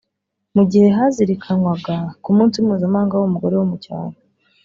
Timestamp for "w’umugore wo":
3.17-3.65